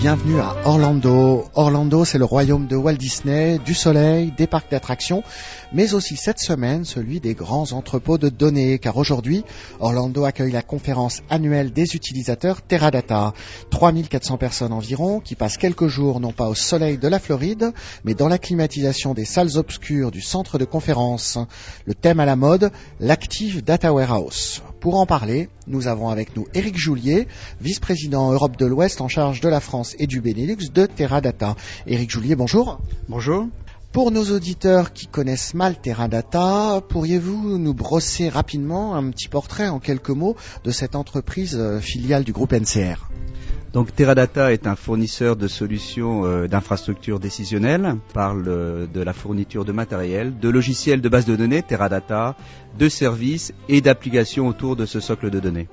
bienvenue 0.00 0.40
à 0.40 0.56
Orlando. 0.64 1.44
Orlando, 1.54 2.06
c'est 2.06 2.16
le 2.16 2.24
royaume 2.24 2.66
de 2.66 2.74
Walt 2.74 2.94
Disney, 2.94 3.58
du 3.58 3.74
soleil, 3.74 4.32
des 4.34 4.46
parcs 4.46 4.70
d'attractions, 4.70 5.22
mais 5.74 5.92
aussi 5.92 6.16
cette 6.16 6.38
semaine 6.38 6.86
celui 6.86 7.20
des 7.20 7.34
grands 7.34 7.72
entrepôts 7.72 8.16
de 8.16 8.30
données, 8.30 8.78
car 8.78 8.96
aujourd'hui, 8.96 9.44
Orlando 9.78 10.24
accueille 10.24 10.52
la 10.52 10.62
conférence 10.62 11.20
annuelle 11.28 11.74
des 11.74 11.94
utilisateurs 11.94 12.62
Teradata. 12.62 13.34
3400 13.68 14.38
personnes 14.38 14.72
environ 14.72 15.20
qui 15.20 15.34
passent 15.34 15.58
quelques 15.58 15.88
jours 15.88 16.18
non 16.18 16.32
pas 16.32 16.48
au 16.48 16.54
soleil 16.54 16.96
de 16.96 17.08
la 17.08 17.18
Floride, 17.18 17.74
mais 18.04 18.14
dans 18.14 18.28
la 18.28 18.38
climatisation 18.38 19.12
des 19.12 19.26
salles 19.26 19.58
obscures 19.58 20.10
du 20.10 20.22
centre 20.22 20.56
de 20.56 20.64
conférence. 20.64 21.36
Le 21.84 21.94
thème 21.94 22.20
à 22.20 22.24
la 22.24 22.36
mode, 22.36 22.72
l'Active 23.00 23.62
Data 23.62 23.92
Warehouse. 23.92 24.62
Pour 24.80 24.98
en 24.98 25.04
parler, 25.04 25.50
nous 25.66 25.88
avons 25.88 26.08
avec 26.08 26.34
nous 26.34 26.46
Éric 26.54 26.78
Joulier, 26.78 27.28
vice-président 27.60 28.32
Europe 28.32 28.56
de 28.56 28.64
l'Ouest 28.64 29.02
en 29.02 29.08
charge 29.08 29.42
de 29.42 29.48
la 29.50 29.60
France 29.60 29.94
et 29.98 30.06
du 30.06 30.22
Benelux 30.22 30.70
de 30.72 30.86
Teradata. 30.86 31.54
Éric 31.86 32.10
Joulier, 32.10 32.34
bonjour. 32.34 32.80
Bonjour. 33.06 33.46
Pour 33.92 34.10
nos 34.10 34.24
auditeurs 34.30 34.94
qui 34.94 35.06
connaissent 35.06 35.52
mal 35.52 35.78
Teradata, 35.78 36.80
pourriez-vous 36.88 37.58
nous 37.58 37.74
brosser 37.74 38.30
rapidement 38.30 38.94
un 38.94 39.10
petit 39.10 39.28
portrait 39.28 39.68
en 39.68 39.80
quelques 39.80 40.10
mots 40.10 40.36
de 40.64 40.70
cette 40.70 40.94
entreprise 40.94 41.56
euh, 41.58 41.78
filiale 41.78 42.24
du 42.24 42.32
groupe 42.32 42.54
NCR 42.54 43.10
donc 43.72 43.94
Teradata 43.94 44.52
est 44.52 44.66
un 44.66 44.74
fournisseur 44.74 45.36
de 45.36 45.46
solutions 45.46 46.24
euh, 46.24 46.48
d'infrastructures 46.48 47.20
décisionnelles, 47.20 47.96
parle 48.12 48.44
euh, 48.48 48.86
de 48.86 49.00
la 49.00 49.12
fourniture 49.12 49.64
de 49.64 49.72
matériel, 49.72 50.38
de 50.38 50.48
logiciels 50.48 51.00
de 51.00 51.08
base 51.08 51.24
de 51.24 51.36
données, 51.36 51.62
Teradata, 51.62 52.36
de 52.78 52.88
services 52.88 53.52
et 53.68 53.80
d'applications 53.80 54.48
autour 54.48 54.74
de 54.76 54.86
ce 54.86 54.98
socle 54.98 55.30
de 55.30 55.38
données. 55.38 55.68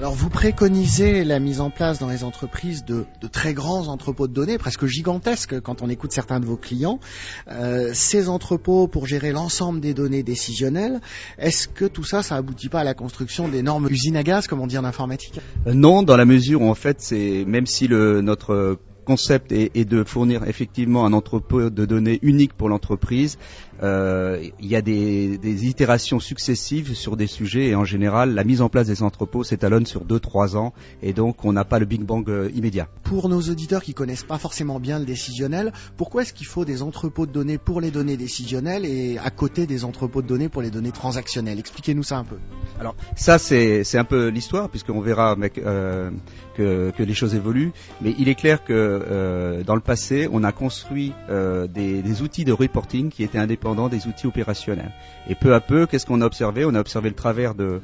Alors 0.00 0.14
vous 0.14 0.30
préconisez 0.30 1.24
la 1.24 1.38
mise 1.40 1.60
en 1.60 1.68
place 1.68 1.98
dans 1.98 2.08
les 2.08 2.24
entreprises 2.24 2.86
de, 2.86 3.04
très 3.30 3.52
grands 3.52 3.88
entrepôts 3.88 4.28
de 4.28 4.32
données, 4.32 4.56
presque 4.56 4.86
gigantesques 4.86 5.60
quand 5.60 5.82
on 5.82 5.90
écoute 5.90 6.10
certains 6.10 6.40
de 6.40 6.46
vos 6.46 6.56
clients. 6.56 7.00
Euh, 7.48 7.90
ces 7.92 8.30
entrepôts 8.30 8.88
pour 8.88 9.06
gérer 9.06 9.30
l'ensemble 9.30 9.78
des 9.78 9.92
données 9.92 10.22
décisionnelles, 10.22 11.02
est-ce 11.36 11.68
que 11.68 11.84
tout 11.84 12.02
ça, 12.02 12.22
ça 12.22 12.36
aboutit 12.36 12.70
pas 12.70 12.80
à 12.80 12.84
la 12.84 12.94
construction 12.94 13.46
d'énormes 13.46 13.88
usines 13.90 14.16
à 14.16 14.22
gaz, 14.22 14.46
comme 14.46 14.62
on 14.62 14.66
dit 14.66 14.78
en 14.78 14.84
informatique? 14.84 15.38
Euh, 15.66 15.74
Non, 15.74 16.02
dans 16.02 16.16
la 16.16 16.24
mesure 16.24 16.62
où 16.62 16.70
en 16.70 16.74
fait, 16.74 17.02
c'est 17.02 17.44
même 17.46 17.66
si 17.66 17.86
le, 17.86 18.22
notre 18.22 18.78
concept 19.10 19.50
est, 19.50 19.84
de 19.84 20.04
fournir 20.04 20.44
effectivement 20.46 21.04
un 21.04 21.12
entrepôt 21.12 21.68
de 21.68 21.84
données 21.84 22.20
unique 22.22 22.52
pour 22.52 22.68
l'entreprise. 22.68 23.38
Euh, 23.82 24.40
il 24.60 24.66
y 24.66 24.76
a 24.76 24.82
des, 24.82 25.66
itérations 25.66 26.20
successives 26.20 26.94
sur 26.94 27.16
des 27.16 27.26
sujets 27.26 27.68
et 27.70 27.74
en 27.74 27.84
général, 27.84 28.34
la 28.34 28.44
mise 28.44 28.62
en 28.62 28.68
place 28.68 28.86
des 28.86 29.02
entrepôts 29.02 29.42
s'étalonne 29.42 29.84
sur 29.84 30.04
2-3 30.04 30.56
ans 30.56 30.72
et 31.02 31.12
donc 31.12 31.44
on 31.44 31.52
n'a 31.52 31.64
pas 31.64 31.80
le 31.80 31.86
Big 31.86 32.02
Bang 32.02 32.28
euh, 32.28 32.50
immédiat. 32.54 32.86
Pour 33.02 33.28
nos 33.28 33.40
auditeurs 33.40 33.82
qui 33.82 33.94
connaissent 33.94 34.22
pas 34.22 34.38
forcément 34.38 34.78
bien 34.78 35.00
le 35.00 35.06
décisionnel, 35.06 35.72
pourquoi 35.96 36.22
est-ce 36.22 36.32
qu'il 36.32 36.46
faut 36.46 36.64
des 36.64 36.82
entrepôts 36.82 37.26
de 37.26 37.32
données 37.32 37.58
pour 37.58 37.80
les 37.80 37.90
données 37.90 38.16
décisionnelles 38.16 38.84
et 38.84 39.18
à 39.18 39.30
côté 39.30 39.66
des 39.66 39.84
entrepôts 39.84 40.22
de 40.22 40.28
données 40.28 40.48
pour 40.48 40.62
les 40.62 40.70
données 40.70 40.92
transactionnelles? 40.92 41.58
Expliquez-nous 41.58 42.04
ça 42.04 42.18
un 42.18 42.24
peu. 42.24 42.36
Alors 42.78 42.94
ça 43.16 43.38
c'est 43.38 43.98
un 43.98 44.04
peu 44.04 44.28
l'histoire 44.28 44.68
puisqu'on 44.68 45.00
verra 45.00 45.36
euh, 45.58 46.10
que, 46.56 46.92
que 46.96 47.02
les 47.02 47.14
choses 47.14 47.34
évoluent, 47.34 47.72
mais 48.02 48.14
il 48.18 48.28
est 48.28 48.36
clair 48.36 48.62
que 48.62 48.99
euh, 49.08 49.62
dans 49.62 49.74
le 49.74 49.80
passé, 49.80 50.28
on 50.30 50.44
a 50.44 50.52
construit 50.52 51.12
euh, 51.28 51.66
des, 51.66 52.22
outils 52.22 52.44
de 52.44 52.52
reporting 52.52 53.10
qui 53.10 53.22
étaient 53.22 53.38
indépendants 53.38 53.88
des 53.88 54.06
outils 54.06 54.26
opérationnels. 54.26 54.92
Et 55.28 55.34
peu 55.34 55.54
à 55.54 55.60
peu, 55.60 55.86
qu'est-ce 55.86 56.06
qu'on 56.06 56.20
a 56.20 56.26
observé? 56.26 56.64
On 56.64 56.74
a 56.74 56.80
observé 56.80 57.08
le 57.08 57.14
travers 57.14 57.54
de, 57.54 57.80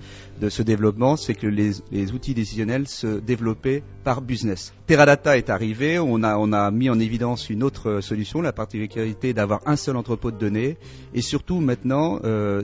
ce 0.48 0.62
développement, 0.62 1.16
c'est 1.16 1.34
que 1.34 1.46
les, 1.46 2.12
outils 2.12 2.34
décisionnels 2.34 2.88
se 2.88 3.18
développaient 3.20 3.82
par 4.04 4.20
business. 4.20 4.72
Teradata 4.86 5.36
est 5.36 5.50
arrivé, 5.50 5.98
on 5.98 6.22
a, 6.22 6.70
mis 6.70 6.90
en 6.90 6.98
évidence 6.98 7.50
une 7.50 7.62
autre 7.62 8.00
solution, 8.00 8.40
la 8.40 8.52
particularité 8.52 9.32
d'avoir 9.32 9.60
un 9.66 9.76
seul 9.76 9.96
entrepôt 9.96 10.30
de 10.30 10.38
données, 10.38 10.76
et 11.14 11.22
surtout 11.22 11.60
maintenant 11.60 12.20
euh, 12.24 12.62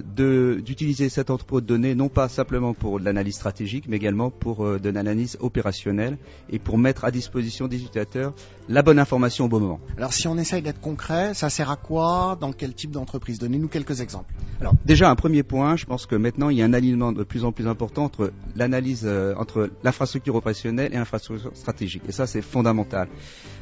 d'utiliser 0.64 1.08
cet 1.08 1.30
entrepôt 1.30 1.60
de 1.60 1.66
données 1.66 1.94
non 1.94 2.08
pas 2.08 2.28
simplement 2.28 2.74
pour 2.74 3.00
de 3.00 3.04
l'analyse 3.04 3.36
stratégique, 3.36 3.84
mais 3.88 3.96
également 3.96 4.30
pour 4.30 4.78
de 4.78 4.90
l'analyse 4.90 5.36
opérationnelle 5.40 6.18
et 6.50 6.58
pour 6.58 6.78
mettre 6.78 7.04
à 7.04 7.10
disposition 7.10 7.68
des 7.68 7.76
utilisateurs 7.76 8.31
la 8.68 8.82
bonne 8.82 8.98
information 8.98 9.46
au 9.46 9.48
bon 9.48 9.60
moment. 9.60 9.80
Alors 9.96 10.12
si 10.12 10.28
on 10.28 10.38
essaye 10.38 10.62
d'être 10.62 10.80
concret, 10.80 11.34
ça 11.34 11.50
sert 11.50 11.70
à 11.70 11.76
quoi? 11.76 12.36
Dans 12.40 12.52
quel 12.52 12.74
type 12.74 12.90
d'entreprise? 12.90 13.38
Donnez-nous 13.38 13.68
quelques 13.68 14.00
exemples. 14.00 14.32
Alors 14.60 14.74
déjà 14.84 15.10
un 15.10 15.16
premier 15.16 15.42
point, 15.42 15.76
je 15.76 15.86
pense 15.86 16.06
que 16.06 16.14
maintenant 16.14 16.48
il 16.48 16.58
y 16.58 16.62
a 16.62 16.64
un 16.64 16.72
alignement 16.72 17.12
de 17.12 17.24
plus 17.24 17.44
en 17.44 17.52
plus 17.52 17.66
important 17.66 18.04
entre 18.04 18.32
l'analyse 18.56 19.02
euh, 19.04 19.34
entre 19.36 19.70
l'infrastructure 19.82 20.34
opérationnelle 20.34 20.92
et 20.92 20.96
l'infrastructure 20.96 21.50
stratégique. 21.54 22.02
Et 22.08 22.12
ça 22.12 22.26
c'est 22.26 22.42
fondamental. 22.42 23.08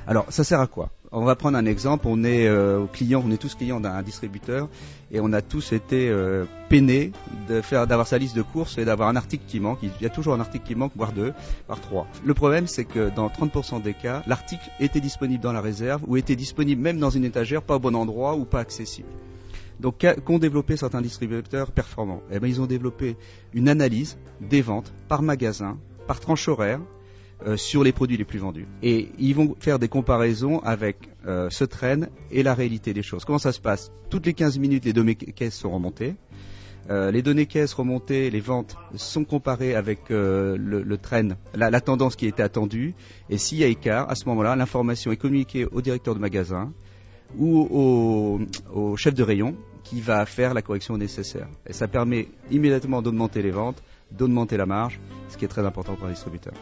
Alors 0.06 0.26
ça 0.28 0.44
sert 0.44 0.60
à 0.60 0.66
quoi? 0.66 0.90
On 1.12 1.24
va 1.24 1.34
prendre 1.36 1.58
un 1.58 1.66
exemple. 1.66 2.06
On 2.08 2.24
est 2.24 2.46
euh, 2.46 2.86
on 3.14 3.30
est 3.30 3.36
tous 3.36 3.54
clients 3.54 3.80
d'un 3.80 4.02
distributeur 4.02 4.68
et 5.10 5.20
on 5.20 5.32
a 5.32 5.42
tous 5.42 5.72
été 5.72 6.08
euh, 6.08 6.44
peinés 6.68 7.12
de 7.48 7.60
faire, 7.60 7.86
d'avoir 7.86 8.06
sa 8.06 8.18
liste 8.18 8.36
de 8.36 8.42
courses 8.42 8.78
et 8.78 8.84
d'avoir 8.84 9.08
un 9.08 9.16
article 9.16 9.44
qui 9.46 9.60
manque. 9.60 9.78
Il 9.82 9.90
y 10.00 10.06
a 10.06 10.10
toujours 10.10 10.34
un 10.34 10.40
article 10.40 10.66
qui 10.66 10.74
manque, 10.74 10.92
voire 10.96 11.12
deux, 11.12 11.32
voire 11.66 11.80
trois. 11.80 12.06
Le 12.24 12.34
problème, 12.34 12.66
c'est 12.66 12.84
que 12.84 13.10
dans 13.14 13.28
30% 13.28 13.82
des 13.82 13.94
cas, 13.94 14.22
l'article 14.26 14.70
était 14.78 15.00
disponible 15.00 15.42
dans 15.42 15.52
la 15.52 15.60
réserve 15.60 16.02
ou 16.06 16.16
était 16.16 16.36
disponible 16.36 16.80
même 16.80 16.98
dans 16.98 17.10
une 17.10 17.24
étagère, 17.24 17.62
pas 17.62 17.76
au 17.76 17.80
bon 17.80 17.96
endroit 17.96 18.36
ou 18.36 18.44
pas 18.44 18.60
accessible. 18.60 19.08
Donc, 19.80 20.04
qu'ont 20.26 20.38
développé 20.38 20.76
certains 20.76 21.00
distributeurs 21.00 21.72
performants? 21.72 22.22
Eh 22.30 22.38
bien, 22.38 22.48
ils 22.48 22.60
ont 22.60 22.66
développé 22.66 23.16
une 23.54 23.68
analyse 23.68 24.18
des 24.40 24.60
ventes 24.60 24.92
par 25.08 25.22
magasin, 25.22 25.78
par 26.06 26.20
tranche 26.20 26.48
horaire, 26.48 26.80
euh, 27.46 27.56
sur 27.56 27.82
les 27.82 27.92
produits 27.92 28.18
les 28.18 28.26
plus 28.26 28.38
vendus. 28.38 28.66
Et 28.82 29.08
ils 29.18 29.34
vont 29.34 29.56
faire 29.58 29.78
des 29.78 29.88
comparaisons 29.88 30.58
avec 30.60 30.96
euh, 31.26 31.48
ce 31.50 31.64
train 31.64 32.00
et 32.30 32.42
la 32.42 32.52
réalité 32.52 32.92
des 32.92 33.02
choses. 33.02 33.24
Comment 33.24 33.38
ça 33.38 33.52
se 33.52 33.60
passe? 33.60 33.90
Toutes 34.10 34.26
les 34.26 34.34
15 34.34 34.58
minutes, 34.58 34.84
les 34.84 34.92
données 34.92 35.14
caisses 35.14 35.54
sont 35.54 35.70
remontées. 35.70 36.16
Euh, 36.90 37.10
les 37.10 37.22
données 37.22 37.46
caisses 37.46 37.72
remontées, 37.72 38.28
les 38.28 38.40
ventes 38.40 38.76
sont 38.94 39.24
comparées 39.24 39.74
avec 39.74 40.10
le, 40.10 40.96
trend, 41.00 41.28
la, 41.54 41.80
tendance 41.80 42.14
qui 42.14 42.26
était 42.26 42.42
attendue. 42.42 42.94
Et 43.30 43.38
s'il 43.38 43.56
y 43.56 43.64
a 43.64 43.68
écart, 43.68 44.10
à 44.10 44.16
ce 44.16 44.26
moment-là, 44.28 44.54
l'information 44.54 45.10
est 45.10 45.16
communiquée 45.16 45.64
au 45.64 45.80
directeur 45.80 46.14
de 46.14 46.20
magasin 46.20 46.72
ou 47.38 47.58
au, 47.70 48.40
au, 48.74 48.96
chef 48.96 49.14
de 49.14 49.22
rayon 49.22 49.54
qui 49.82 50.02
va 50.02 50.26
faire 50.26 50.52
la 50.52 50.60
correction 50.60 50.98
nécessaire. 50.98 51.48
Et 51.66 51.72
ça 51.72 51.88
permet 51.88 52.28
immédiatement 52.50 53.00
d'augmenter 53.00 53.40
les 53.40 53.50
ventes, 53.50 53.82
d'augmenter 54.10 54.58
la 54.58 54.66
marge, 54.66 55.00
ce 55.30 55.38
qui 55.38 55.46
est 55.46 55.48
très 55.48 55.64
important 55.64 55.94
pour 55.94 56.06
un 56.06 56.10
distributeur. 56.10 56.52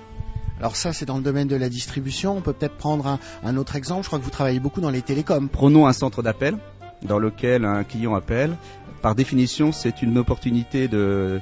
Alors 0.59 0.77
ça, 0.77 0.93
c'est 0.93 1.05
dans 1.05 1.17
le 1.17 1.23
domaine 1.23 1.49
de 1.49 1.57
la 1.57 1.69
distribution. 1.69 2.37
On 2.37 2.41
peut 2.41 2.53
peut-être 2.53 2.77
prendre 2.77 3.19
un, 3.45 3.57
autre 3.57 3.77
exemple. 3.77 4.03
Je 4.03 4.09
crois 4.09 4.19
que 4.19 4.25
vous 4.25 4.31
travaillez 4.31 4.61
beaucoup 4.61 4.81
dans 4.81 4.91
les 4.91 5.03
télécoms. 5.03 5.49
Prenons 5.49 5.87
un 5.87 5.93
centre 5.93 6.23
d'appel 6.23 6.57
dans 7.03 7.19
lequel 7.19 7.65
un 7.65 7.85
client 7.85 8.15
appelle. 8.15 8.57
Par 9.03 9.15
définition, 9.15 9.71
c'est 9.71 10.03
une 10.03 10.19
opportunité 10.19 10.89
de, 10.89 11.41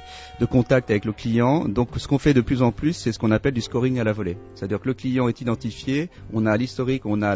contact 0.49 0.91
avec 0.91 1.05
le 1.05 1.11
client. 1.11 1.67
Donc, 1.67 1.89
ce 1.97 2.07
qu'on 2.07 2.19
fait 2.19 2.33
de 2.33 2.41
plus 2.41 2.61
en 2.61 2.71
plus, 2.71 2.93
c'est 2.93 3.11
ce 3.11 3.19
qu'on 3.19 3.31
appelle 3.31 3.53
du 3.53 3.61
scoring 3.61 3.99
à 3.99 4.03
la 4.03 4.13
volée. 4.13 4.37
C'est-à-dire 4.55 4.79
que 4.79 4.87
le 4.87 4.93
client 4.93 5.27
est 5.27 5.41
identifié, 5.41 6.09
on 6.33 6.45
a 6.45 6.55
l'historique, 6.55 7.05
on 7.05 7.21
a 7.21 7.35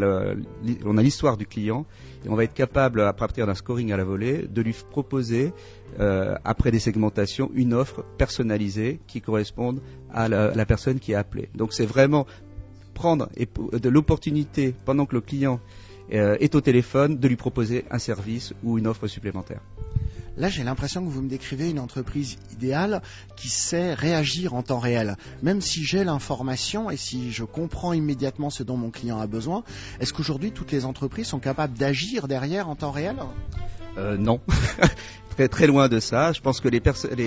l'histoire 1.01 1.37
du 1.37 1.47
client, 1.47 1.85
et 2.25 2.29
on 2.29 2.35
va 2.35 2.43
être 2.43 2.53
capable, 2.53 3.01
à 3.01 3.13
partir 3.13 3.47
d'un 3.47 3.55
scoring 3.55 3.91
à 3.91 3.97
la 3.97 4.03
volée, 4.03 4.47
de 4.47 4.61
lui 4.61 4.75
proposer, 4.91 5.53
euh, 5.99 6.35
après 6.45 6.71
des 6.71 6.79
segmentations, 6.79 7.49
une 7.53 7.73
offre 7.73 8.05
personnalisée 8.17 8.99
qui 9.07 9.21
corresponde 9.21 9.81
à 10.13 10.29
la, 10.29 10.65
personne 10.65 10.99
qui 10.99 11.13
est 11.13 11.15
appelée. 11.15 11.49
Donc, 11.55 11.73
c'est 11.73 11.85
vraiment 11.85 12.27
prendre 12.93 13.29
de 13.37 13.89
l'opportunité 13.89 14.75
pendant 14.85 15.05
que 15.05 15.15
le 15.15 15.21
client 15.21 15.59
est 16.11 16.55
au 16.55 16.61
téléphone 16.61 17.17
de 17.17 17.27
lui 17.27 17.35
proposer 17.37 17.85
un 17.89 17.99
service 17.99 18.53
ou 18.63 18.77
une 18.77 18.87
offre 18.87 19.07
supplémentaire. 19.07 19.61
Là, 20.37 20.47
j'ai 20.47 20.63
l'impression 20.63 21.03
que 21.03 21.09
vous 21.09 21.21
me 21.21 21.29
décrivez 21.29 21.69
une 21.69 21.79
entreprise 21.79 22.37
idéale 22.53 23.01
qui 23.35 23.49
sait 23.49 23.93
réagir 23.93 24.53
en 24.53 24.63
temps 24.63 24.79
réel. 24.79 25.17
Même 25.43 25.59
si 25.59 25.83
j'ai 25.83 26.03
l'information 26.03 26.89
et 26.89 26.95
si 26.97 27.31
je 27.31 27.43
comprends 27.43 27.91
immédiatement 27.91 28.49
ce 28.49 28.63
dont 28.63 28.77
mon 28.77 28.91
client 28.91 29.19
a 29.19 29.27
besoin, 29.27 29.63
est-ce 29.99 30.13
qu'aujourd'hui 30.13 30.51
toutes 30.51 30.71
les 30.71 30.85
entreprises 30.85 31.27
sont 31.27 31.39
capables 31.39 31.77
d'agir 31.77 32.27
derrière 32.27 32.69
en 32.69 32.75
temps 32.75 32.91
réel? 32.91 33.17
Euh, 33.97 34.17
Non. 34.17 34.39
très, 35.31 35.47
très 35.47 35.67
loin 35.67 35.87
de 35.89 35.99
ça. 35.99 36.31
Je 36.33 36.41
pense 36.41 36.61
que 36.61 36.69
les, 36.69 36.81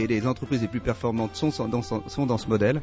les, 0.07 0.27
entreprises 0.27 0.63
les 0.63 0.69
plus 0.69 0.81
performantes 0.81 1.35
sont, 1.35 1.51
dans, 1.69 1.83
sont 1.83 2.27
dans 2.27 2.39
ce 2.39 2.49
modèle. 2.49 2.81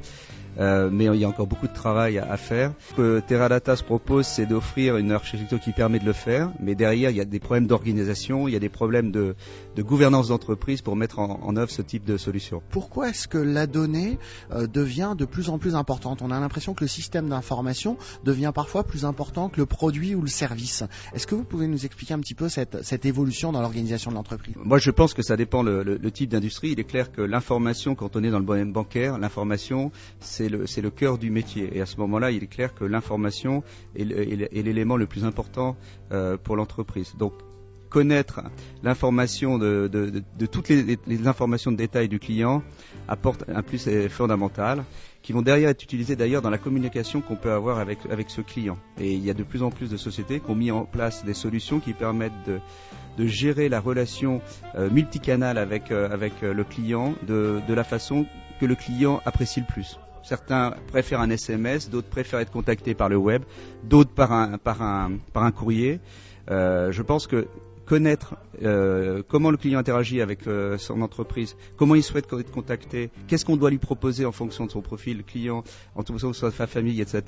Euh, 0.60 0.90
mais 0.92 1.06
il 1.06 1.16
y 1.16 1.24
a 1.24 1.28
encore 1.28 1.48
beaucoup 1.48 1.68
de 1.68 1.74
travail 1.74 2.20
à, 2.20 2.36
faire. 2.38 2.74
Ce 2.90 2.96
que 2.96 3.20
Teradata 3.20 3.76
se 3.76 3.84
propose, 3.84 4.28
c'est 4.28 4.46
d'offrir 4.46 4.98
une 4.98 5.12
architecture 5.12 5.60
qui 5.60 5.72
permet 5.72 6.00
de 6.00 6.06
le 6.06 6.14
faire, 6.14 6.52
mais 6.60 6.76
derrière, 6.76 7.10
il 7.10 7.16
y 7.16 7.22
a 7.22 7.26
des 7.26 7.40
problèmes 7.40 7.68
d'organisation, 7.68 8.48
il 8.48 8.54
y 8.54 8.58
a 8.58 8.60
des 8.60 8.70
problèmes 8.70 9.12
de, 9.12 9.36
de 9.76 9.82
gouvernance 9.84 10.30
d'entreprise 10.30 10.82
pour 10.82 10.96
mettre 10.96 11.20
en, 11.20 11.40
en, 11.44 11.56
œuvre 11.56 11.72
ce 11.72 11.82
type 11.82 12.06
de 12.06 12.18
solution. 12.18 12.62
Pourquoi 12.70 13.10
est-ce 13.10 13.28
que 13.28 13.38
la 13.38 13.68
donnée 13.68 14.18
euh, 14.52 14.68
devient 14.68 15.16
de 15.18 15.26
plus 15.26 15.50
en 15.50 15.58
plus 15.58 15.76
importante? 15.76 16.22
On 16.22 16.32
a 16.32 16.40
l'impression 16.40 16.74
que 16.74 16.84
le 16.84 16.88
système 16.88 17.30
d'information 17.30 17.98
devient 18.24 18.52
parfois 18.54 18.84
plus 18.84 19.06
important 19.06 19.50
que 19.50 19.58
le 19.58 19.66
produit 19.66 20.16
ou 20.16 20.22
le 20.22 20.28
service. 20.28 20.84
Est-ce 21.14 21.28
que 21.28 21.36
vous 21.36 21.44
pouvez 21.44 21.68
nous 21.68 21.86
expliquer 21.86 22.14
un 22.14 22.20
petit 22.20 22.36
peu 22.36 22.50
cette, 22.50 22.84
cette 22.84 23.06
évolution 23.06 23.52
dans 23.52 23.62
l'organisation 23.62 24.12
de 24.12 24.16
l'entreprise? 24.16 24.56
Moi, 24.58 24.78
je 24.78 24.92
pense 24.92 25.14
que 25.14 25.22
ça 25.22 25.38
dépend 25.38 25.64
le, 25.64 25.84
le, 25.84 26.12
type 26.12 26.30
d'industrie. 26.30 26.72
Il 26.72 26.80
est 26.80 26.86
clair 26.86 27.12
que 27.12 27.22
l'information, 27.22 27.96
quand 27.96 28.16
on 28.16 28.24
est 28.24 28.30
dans 28.30 28.40
le 28.40 28.46
domaine 28.46 28.74
bancaire, 28.74 29.18
l'information, 29.18 29.92
c'est 30.20 30.50
le, 30.50 30.66
le 30.66 30.90
cœur 30.90 31.18
du 31.18 31.32
métier. 31.32 31.70
Et 31.78 31.82
à 31.82 31.86
ce 31.86 31.98
moment-là, 31.98 32.32
il 32.32 32.44
est 32.44 32.48
clair 32.48 32.74
que 32.74 32.84
l'information 32.84 33.64
est 33.96 34.64
l'élément 34.64 34.98
le 34.98 35.06
plus 35.06 35.24
important 35.24 35.78
euh, 36.12 36.38
pour 36.38 36.56
l'entreprise. 36.56 37.14
Donc, 37.18 37.34
connaître 37.92 38.42
l'information 38.82 39.60
de, 39.60 39.92
toutes 40.52 40.70
les, 40.70 41.28
informations 41.28 41.72
de 41.72 41.78
détail 41.78 42.08
du 42.08 42.18
client 42.18 42.64
apporte 43.08 43.44
un 43.48 43.62
plus 43.62 43.88
fondamental 44.10 44.84
qui 45.22 45.34
vont 45.34 45.44
derrière 45.44 45.70
être 45.70 45.84
utilisés 45.84 46.16
d'ailleurs 46.16 46.42
dans 46.42 46.50
la 46.50 46.58
communication 46.58 47.22
qu'on 47.22 47.36
peut 47.36 47.52
avoir 47.52 47.78
avec, 47.78 48.00
avec 48.10 48.32
ce 48.32 48.42
client. 48.42 48.78
Et 49.00 49.14
il 49.14 49.24
y 49.24 49.30
a 49.30 49.36
de 49.36 49.44
plus 49.44 49.62
en 49.62 49.70
plus 49.70 49.92
de 49.92 49.98
sociétés 49.98 50.40
qui 50.40 50.50
ont 50.50 50.56
mis 50.56 50.72
en 50.72 50.86
place 50.86 51.24
des 51.24 51.36
solutions 51.36 51.80
qui 51.80 51.94
permettent 51.94 52.32
de, 52.48 52.60
gérer 53.28 53.70
la 53.70 53.80
relation 53.80 54.42
euh, 54.74 54.90
multicanale 54.90 55.60
avec, 55.60 55.92
euh, 55.92 56.10
avec 56.10 56.34
euh, 56.42 56.56
le 56.56 56.64
client 56.64 57.14
de, 57.28 57.62
de 57.68 57.74
la 57.76 57.84
façon 57.84 58.26
que 58.60 58.66
le 58.66 58.74
client 58.74 59.22
apprécie 59.26 59.60
le 59.60 59.68
plus. 59.68 60.00
Certains 60.24 60.74
préfèrent 60.88 61.22
un 61.22 61.30
SMS, 61.30 61.90
d'autres 61.90 62.10
préfèrent 62.10 62.40
être 62.40 62.52
contactés 62.52 62.96
par 62.96 63.10
le 63.10 63.18
web, 63.18 63.44
d'autres 63.84 64.12
par 64.12 64.32
un, 64.32 64.58
par 64.58 64.82
un, 64.82 65.12
par 65.34 65.44
un 65.44 65.52
courrier. 65.52 66.00
Euh, 66.50 66.92
je 66.92 67.02
pense 67.02 67.28
que 67.28 67.48
connaître 67.92 68.36
euh, 68.64 69.22
comment 69.28 69.52
le 69.52 69.58
client 69.58 69.78
interagit 69.78 70.22
avec 70.22 70.48
euh, 70.48 70.78
son 70.78 71.02
entreprise, 71.02 71.58
comment 71.76 71.94
il 71.96 72.04
souhaite 72.04 72.26
être 72.32 72.50
contacté, 72.50 73.10
qu'est-ce 73.28 73.44
qu'on 73.44 73.58
doit 73.58 73.70
lui 73.70 73.80
proposer 73.80 74.26
en 74.26 74.32
fonction 74.32 74.66
de 74.66 74.72
son 74.72 74.80
profil 74.80 75.26
client, 75.26 75.66
en 75.96 76.02
fonction 76.02 76.30
de 76.30 76.34
sa 76.34 76.68
famille, 76.68 77.02
etc. 77.02 77.22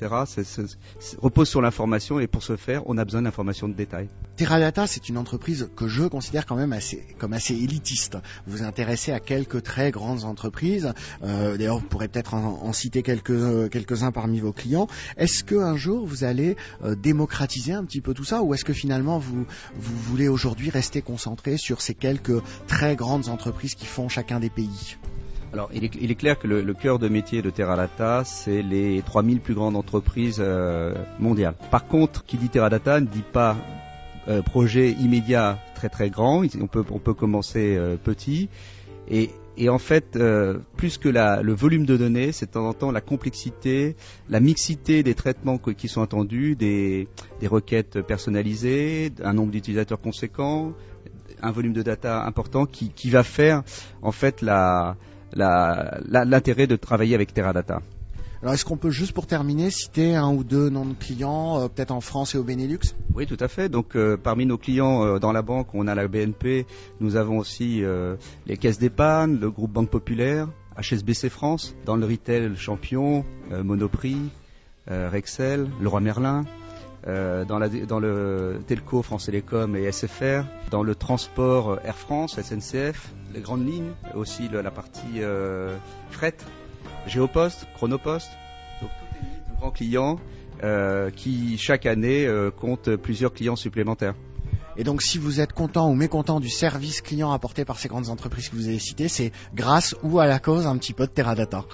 repose 1.21 1.50
sur 1.50 1.62
l'information 1.62 2.21
et 2.21 2.27
pour 2.27 2.44
ce 2.44 2.56
faire, 2.56 2.83
on 2.86 2.98
a 2.98 3.04
besoin 3.04 3.24
d'informations 3.24 3.68
de 3.68 3.74
détail. 3.74 4.07
Teradata, 4.38 4.88
c'est 4.88 5.10
une 5.10 5.18
entreprise 5.18 5.69
que 5.75 5.89
je 5.89 6.04
considère 6.04 6.45
quand 6.45 6.56
même 6.56 6.74
comme 7.18 7.33
assez 7.33 7.56
élitiste. 7.56 8.18
Vous 8.48 8.60
vous 8.60 8.63
intéressez 8.63 9.12
à 9.12 9.19
quelques 9.19 9.63
très 9.63 9.92
grandes 9.92 10.24
entreprises. 10.24 10.94
Euh, 11.24 11.57
D'ailleurs, 11.57 11.80
vous 11.80 11.88
pourrez 11.88 12.07
peut-être 12.07 12.36
en, 12.36 12.71
citer 12.71 13.04
quelques 13.04 13.69
quelques-uns 13.69 14.13
parmi 14.13 14.39
vos 14.39 14.54
clients. 14.54 14.88
Est-ce 15.18 15.44
que 15.44 15.56
un 15.56 15.75
jour 15.75 16.06
vous 16.06 16.24
allez 16.24 16.56
démocratiser 16.98 17.74
un 17.74 17.83
petit 17.83 18.00
peu 18.00 18.13
tout 18.13 18.24
ça, 18.24 18.42
ou 18.42 18.54
est-ce 18.54 18.63
que 18.63 18.74
finalement 18.74 19.19
vous 19.19 19.45
voulez 19.75 20.30
aujourd'hui 20.30 20.52
rester 20.69 21.01
concentré 21.01 21.57
sur 21.57 21.81
ces 21.81 21.94
quelques 21.94 22.41
très 22.67 22.95
grandes 22.95 23.29
entreprises 23.29 23.75
qui 23.75 23.85
font 23.85 24.09
chacun 24.09 24.39
des 24.39 24.50
pays 24.50 24.97
alors, 25.53 25.69
il 25.71 25.83
est, 25.83 26.15
clair 26.15 26.39
que 26.39 26.47
le, 26.47 26.73
cœur 26.73 26.97
de 26.97 27.07
métier 27.07 27.44
de 27.44 27.51
Teradata, 27.51 28.23
c'est 28.25 28.63
les 28.63 29.03
3000 29.03 29.39
plus 29.39 29.53
grandes 29.53 29.75
entreprises 29.75 30.38
euh, 30.39 30.95
mondiales. 31.19 31.53
Par 31.69 31.85
contre, 31.85 32.25
qui 32.25 32.38
dit 32.38 32.50
Teradata 32.50 33.00
ne 33.00 33.05
dit 33.05 33.21
pas 33.21 33.55
euh, 34.27 34.41
projet 34.41 34.94
immédiat 34.94 35.59
très 35.75 35.89
très 35.89 36.09
grand. 36.09 36.44
On 36.59 36.65
peut, 36.65 36.83
on 36.89 36.97
peut 36.97 37.13
commencer 37.13 37.75
euh, 37.77 37.97
petit. 37.97 38.50
Et 39.07 39.29
en 39.69 39.77
fait, 39.77 40.15
euh, 40.15 40.57
plus 40.77 40.97
que 40.97 41.09
la, 41.09 41.44
le 41.44 41.53
volume 41.53 41.85
de 41.85 41.95
données, 41.95 42.31
c'est 42.31 42.47
de 42.47 42.51
temps 42.51 42.67
en 42.67 42.73
temps 42.73 42.91
la 42.91 43.01
complexité, 43.01 43.95
la 44.29 44.39
mixité 44.39 45.03
des 45.03 45.13
traitements 45.13 45.57
qui 45.57 45.88
sont 45.88 46.01
attendus, 46.01 46.55
des, 46.55 47.07
requêtes 47.44 48.01
personnalisées, 48.01 49.11
un 49.23 49.33
nombre 49.33 49.51
d'utilisateurs 49.51 50.01
conséquent, 50.01 50.73
un 51.41 51.51
volume 51.51 51.73
de 51.73 51.83
data 51.83 52.25
important 52.25 52.65
qui, 52.65 53.09
va 53.09 53.23
faire 53.23 53.63
en 54.01 54.11
fait 54.11 54.41
l'intérêt 54.41 54.97
de 56.67 56.75
travailler 56.75 57.15
avec 57.15 57.33
Teradata. 57.33 57.81
Alors 58.43 58.55
est-ce 58.55 58.65
qu'on 58.65 58.75
peut 58.75 58.89
juste 58.89 59.13
pour 59.13 59.25
terminer 59.25 59.71
citer 59.71 60.17
un 60.17 60.29
ou 60.33 60.43
deux 60.43 60.69
noms 60.69 60.85
de 60.85 60.95
clients, 60.95 61.61
euh, 61.61 61.69
peut-être 61.69 61.91
en 61.91 62.01
France 62.01 62.35
et 62.35 62.37
au 62.37 62.43
Benelux? 62.43 62.93
Oui, 63.15 63.25
tout 63.25 63.37
à 63.39 63.47
fait. 63.47 63.69
Donc 63.69 63.95
euh, 63.95 64.17
parmi 64.17 64.45
nos 64.45 64.57
clients 64.57 65.05
euh, 65.05 65.17
dans 65.17 65.31
la 65.31 65.41
banque, 65.41 65.73
on 65.73 65.87
a 65.87 65.95
la 65.95 66.09
BNP, 66.09 66.65
nous 66.99 67.15
avons 67.15 67.37
aussi 67.37 67.83
les 68.45 68.57
caisses 68.57 68.79
d'épargne, 68.79 69.39
le 69.39 69.49
groupe 69.49 69.71
Banque 69.71 69.89
Populaire, 69.89 70.49
HSBC 70.77 71.29
France, 71.29 71.73
dans 71.85 71.95
le 71.95 72.05
retail 72.05 72.53
Champion, 72.57 73.23
Monoprix, 73.49 74.17
Rexel, 74.89 75.69
Leroy 75.81 76.01
Merlin. 76.01 76.43
dans 77.05 77.99
le 77.99 78.59
telco 78.67 79.03
France 79.03 79.27
Télécom 79.27 79.73
et 79.77 79.89
SFR, 79.89 80.43
dans 80.69 80.83
le 80.83 80.95
transport 80.95 81.79
Air 81.85 81.95
France, 81.95 82.37
SNCF, 82.41 83.13
les 83.33 83.39
grandes 83.39 83.65
lignes, 83.65 83.91
aussi 84.15 84.49
la 84.49 84.71
partie 84.71 85.21
fret, 86.11 86.35
Géopost, 87.05 87.67
Chronopost, 87.73 88.38
donc 88.81 88.91
tous 88.97 89.05
les 89.13 89.55
grands 89.57 89.71
clients 89.71 90.19
euh, 90.63 91.09
qui 91.09 91.57
chaque 91.57 91.85
année 91.85 92.25
euh, 92.25 92.51
comptent 92.51 92.95
plusieurs 92.95 93.33
clients 93.33 93.55
supplémentaires. 93.55 94.15
Et 94.75 94.83
donc, 94.83 95.01
si 95.01 95.17
vous 95.17 95.39
êtes 95.39 95.53
content 95.53 95.89
ou 95.89 95.94
mécontent 95.94 96.39
du 96.39 96.50
service 96.50 97.01
client 97.01 97.31
apporté 97.31 97.63
par 97.63 97.77
ces 97.77 97.88
grandes 97.88 98.09
entreprises 98.09 98.50
que 98.50 98.55
vous 98.55 98.67
avez 98.67 98.79
citées, 98.79 99.07
c'est 99.07 99.31
grâce 99.53 99.95
ou 100.01 100.19
à 100.19 100.25
la 100.25 100.39
cause 100.39 100.65
un 100.65 100.77
petit 100.77 100.94
peu 100.94 101.05
de 101.05 101.11
Teradata 101.11 101.65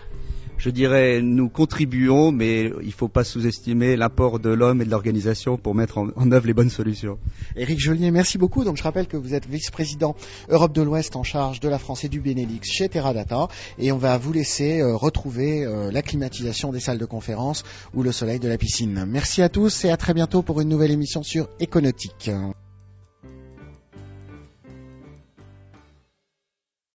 je 0.59 0.69
dirais, 0.69 1.21
nous 1.21 1.49
contribuons, 1.49 2.31
mais 2.31 2.65
il 2.81 2.87
ne 2.87 2.91
faut 2.91 3.07
pas 3.07 3.23
sous-estimer 3.23 3.95
l'apport 3.95 4.39
de 4.39 4.49
l'homme 4.49 4.81
et 4.81 4.85
de 4.85 4.91
l'organisation 4.91 5.57
pour 5.57 5.73
mettre 5.73 5.97
en, 5.97 6.31
œuvre 6.31 6.45
les 6.45 6.53
bonnes 6.53 6.69
solutions. 6.69 7.17
Éric 7.55 7.79
Joliet, 7.79 8.11
merci 8.11 8.37
beaucoup. 8.37 8.65
Donc 8.65 8.77
je 8.77 8.83
rappelle 8.83 9.07
que 9.07 9.17
vous 9.17 9.33
êtes 9.33 9.47
vice-président 9.47 10.15
Europe 10.49 10.73
de 10.73 10.81
l'Ouest 10.81 11.15
en 11.15 11.23
charge 11.23 11.61
de 11.61 11.69
la 11.69 11.79
France 11.79 12.03
et 12.03 12.09
du 12.09 12.19
Benelux 12.19 12.59
chez 12.63 12.89
Teradata, 12.89 13.47
et 13.77 13.91
on 13.93 13.97
va 13.97 14.17
vous 14.17 14.33
laisser 14.33 14.81
euh, 14.81 14.95
retrouver 14.95 15.65
euh, 15.65 15.91
la 15.91 16.01
climatisation 16.01 16.71
des 16.71 16.81
salles 16.81 16.97
de 16.97 17.05
conférence 17.05 17.63
ou 17.93 18.03
le 18.03 18.11
soleil 18.11 18.39
de 18.39 18.49
la 18.49 18.57
piscine. 18.57 19.05
Merci 19.07 19.41
à 19.41 19.49
tous 19.49 19.85
et 19.85 19.89
à 19.89 19.97
très 19.97 20.13
bientôt 20.13 20.41
pour 20.41 20.59
une 20.59 20.69
nouvelle 20.69 20.91
émission 20.91 21.23
sur 21.23 21.47
Econautique. 21.61 22.29